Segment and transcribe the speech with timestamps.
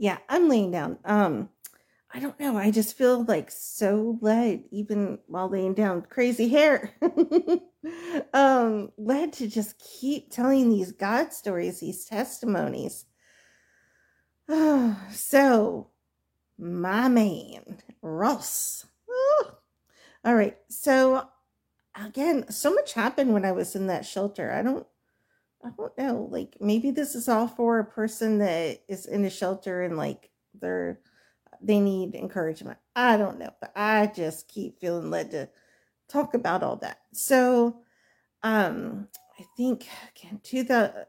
[0.00, 0.98] Yeah, I'm laying down.
[1.04, 1.50] Um,
[2.14, 2.56] I don't know.
[2.56, 6.00] I just feel like so led, even while laying down.
[6.00, 6.94] Crazy hair.
[8.32, 13.04] um, led to just keep telling these God stories, these testimonies.
[15.12, 15.88] so,
[16.58, 18.86] my man, Ross.
[19.08, 19.52] Oh.
[20.24, 20.56] All right.
[20.70, 21.28] So,
[21.94, 24.50] again, so much happened when I was in that shelter.
[24.50, 24.86] I don't
[25.64, 26.28] I don't know.
[26.30, 30.30] Like maybe this is all for a person that is in a shelter and like
[30.60, 31.00] they're
[31.60, 32.78] they need encouragement.
[32.96, 35.48] I don't know, but I just keep feeling led to
[36.08, 37.00] talk about all that.
[37.12, 37.80] So,
[38.42, 39.86] um, I think
[40.16, 41.04] again, two thousand,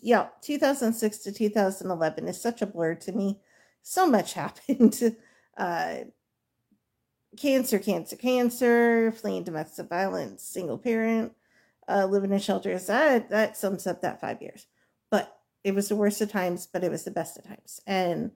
[0.00, 3.40] yeah, two thousand six to two thousand eleven is such a blur to me.
[3.82, 5.16] So much happened.
[5.56, 5.94] uh,
[7.36, 11.32] cancer, cancer, cancer, fleeing domestic violence, single parent,
[11.90, 12.86] uh, living in shelters.
[12.86, 14.66] That that sums up that five years.
[15.10, 17.80] But it was the worst of times, but it was the best of times.
[17.86, 18.32] And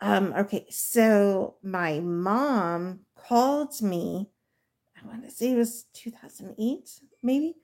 [0.00, 4.28] um, okay, so my mom called me.
[5.00, 7.54] I want to say it was 2008, maybe.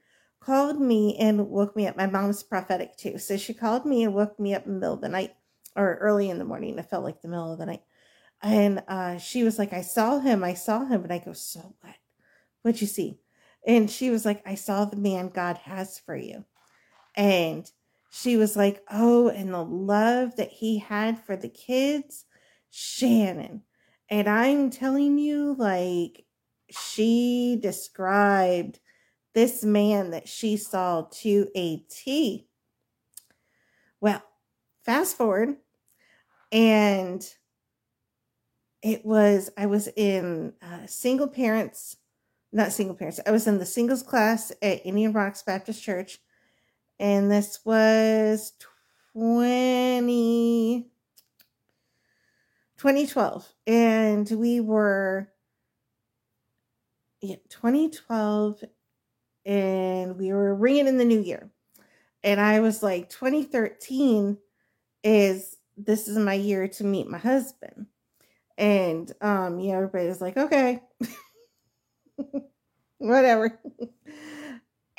[0.41, 1.97] Called me and woke me up.
[1.97, 4.95] My mom's prophetic too, so she called me and woke me up in the middle
[4.95, 5.33] of the night
[5.75, 6.79] or early in the morning.
[6.79, 7.83] It felt like the middle of the night,
[8.41, 10.45] and uh, she was like, "I saw him.
[10.45, 11.97] I saw him." And I go, "So what?
[12.63, 13.19] What'd you see?"
[13.67, 16.45] And she was like, I saw the man God has for you.
[17.17, 17.71] And
[18.11, 22.25] she was like, Oh, and the love that he had for the kids,
[22.71, 23.63] Shannon.
[24.11, 26.25] And I'm telling you, like,
[26.71, 28.81] she described
[29.35, 32.49] this man that she saw to a T.
[34.01, 34.23] Well,
[34.85, 35.57] fast forward,
[36.51, 37.27] and
[38.83, 41.97] it was, I was in uh, single parents
[42.53, 43.21] not single parents.
[43.27, 46.19] I was in the singles class at Indian Rocks Baptist Church,
[46.99, 48.53] and this was
[49.13, 50.87] 20,
[52.79, 53.53] 2012.
[53.67, 55.29] And we were,
[57.21, 58.65] yeah, 2012,
[59.45, 61.51] and we were ringing in the new year.
[62.25, 64.39] And I was like, 2013
[65.05, 67.87] is this is my year to meet my husband.
[68.57, 70.81] And um, yeah, everybody was like, okay.
[72.99, 73.61] Whatever.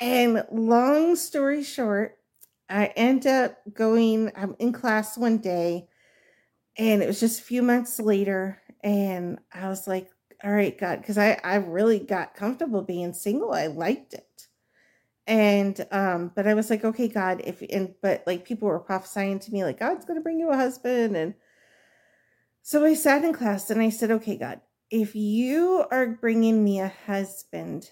[0.00, 2.18] and long story short,
[2.68, 5.88] I end up going, I'm in class one day,
[6.78, 10.10] and it was just a few months later, and I was like,
[10.42, 13.52] all right, God, because I, I really got comfortable being single.
[13.52, 14.48] I liked it.
[15.26, 19.38] And um, but I was like, okay, God, if and but like people were prophesying
[19.40, 21.34] to me, like God's gonna bring you a husband, and
[22.62, 26.80] so I sat in class and I said, okay, God, if you are bringing me
[26.80, 27.90] a husband,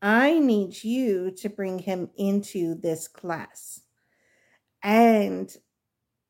[0.00, 3.80] I need you to bring him into this class.
[4.82, 5.54] And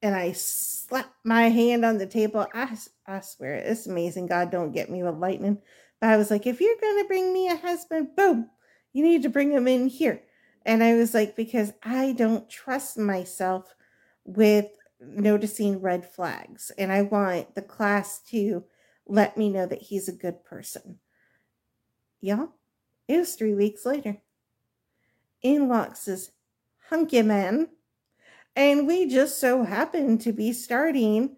[0.03, 2.47] and I slapped my hand on the table.
[2.53, 4.27] I, I swear, it's amazing.
[4.27, 5.59] God don't get me with lightning.
[6.00, 8.50] But I was like, if you're going to bring me a husband, boom,
[8.93, 10.21] you need to bring him in here.
[10.66, 13.77] And I was like, because I don't trust myself
[14.25, 14.66] with
[15.00, 16.72] noticing red flags.
[16.77, 18.65] And I want the class to
[19.12, 20.99] let me know that he's a good person.
[22.23, 22.47] Yeah,
[23.09, 24.23] it was three weeks later.
[25.43, 26.31] In walks this
[26.89, 27.69] hunky man,
[28.56, 31.37] and we just so happened to be starting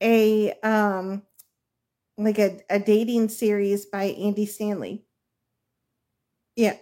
[0.00, 1.22] a um
[2.16, 5.04] like a, a dating series by Andy Stanley.
[6.56, 6.76] Yeah.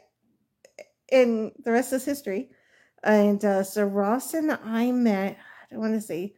[1.11, 2.51] And the rest is history.
[3.03, 6.35] And uh, so Ross and I met, I don't want to say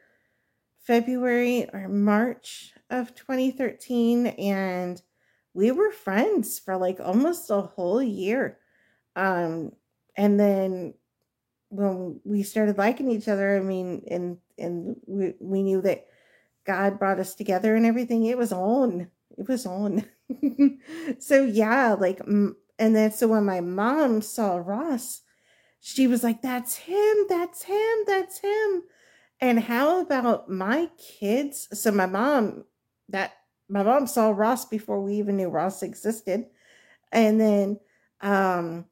[0.82, 5.00] February or March of 2013 and
[5.54, 8.58] we were friends for like almost a whole year.
[9.16, 9.72] Um
[10.16, 10.94] and then
[11.68, 16.06] when we started liking each other, I mean and and we, we knew that
[16.64, 19.08] God brought us together and everything, it was on.
[19.38, 20.04] It was on.
[21.18, 25.22] so yeah, like and then so when my mom saw Ross,
[25.80, 28.82] she was like that's him, that's him, that's him.
[29.42, 31.68] And how about my kids?
[31.72, 32.64] So my mom
[33.08, 33.32] that
[33.68, 36.46] my mom saw Ross before we even knew Ross existed.
[37.10, 37.80] And then
[38.20, 38.84] um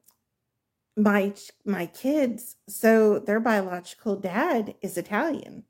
[0.97, 1.32] my
[1.64, 5.67] my kids, so their biological dad is Italian.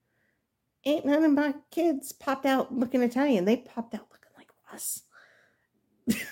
[0.87, 3.44] Ain't none of my kids popped out looking Italian.
[3.44, 5.03] They popped out looking like Ross.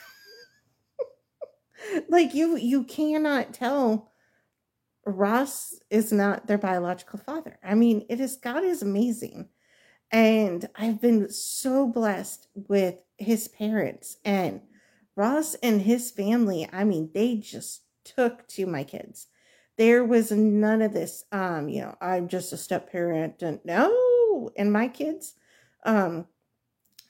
[2.09, 4.11] like you you cannot tell
[5.09, 7.59] Ross is not their biological father.
[7.63, 9.49] I mean, it is God is amazing.
[10.11, 14.63] And I've been so blessed with his parents and
[15.17, 16.69] Ross and his family.
[16.73, 19.27] I mean, they just took to my kids.
[19.77, 23.43] There was none of this, um, you know, I'm just a step parent.
[23.43, 24.51] And no.
[24.57, 25.35] And my kids,
[25.85, 26.27] um,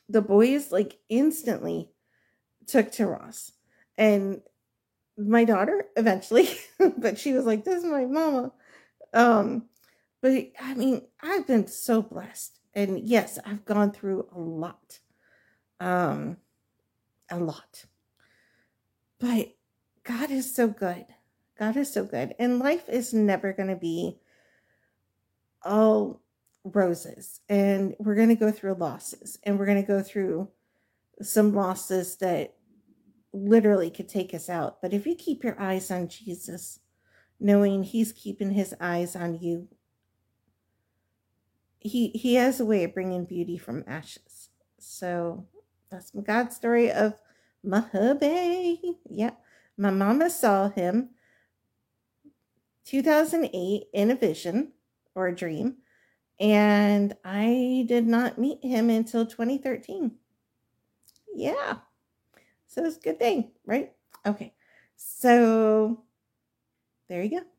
[0.09, 1.91] the boys like instantly
[2.67, 3.53] took to Ross.
[3.97, 4.43] And
[5.19, 6.49] my daughter eventually,
[6.97, 8.53] but she was like, This is my mama.
[9.13, 9.65] Um,
[10.21, 12.59] but I mean, I've been so blessed.
[12.75, 15.01] And yes, I've gone through a lot.
[15.81, 16.37] Um,
[17.31, 17.85] a lot.
[19.19, 19.55] But
[20.05, 21.07] God is so good.
[21.59, 22.35] God is so good.
[22.39, 24.19] And life is never going to be
[25.65, 26.21] all
[26.65, 27.41] roses.
[27.49, 29.39] And we're going to go through losses.
[29.43, 30.49] And we're going to go through
[31.21, 32.55] some losses that
[33.33, 34.81] literally could take us out.
[34.81, 36.81] But if you keep your eyes on Jesus,
[37.41, 39.69] knowing He's keeping His eyes on you,
[41.79, 44.51] He He has a way of bringing beauty from ashes.
[44.79, 45.47] So
[45.91, 47.15] that's my God story of
[47.93, 48.81] hubby.
[49.11, 49.33] Yeah,
[49.77, 51.11] my mama saw him
[52.85, 54.73] 2008 in a vision
[55.15, 55.77] or a dream,
[56.41, 60.13] and I did not meet him until 2013.
[61.35, 61.79] Yeah.
[62.69, 63.93] So it's a good thing, right?
[64.27, 64.55] Okay.
[64.97, 66.05] So
[67.09, 67.58] there you go.